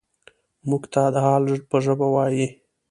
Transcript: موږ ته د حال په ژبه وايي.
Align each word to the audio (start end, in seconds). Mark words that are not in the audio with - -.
موږ 0.69 0.83
ته 0.93 1.01
د 1.13 1.15
حال 1.25 1.43
په 1.69 1.77
ژبه 1.85 2.07
وايي. 2.13 2.47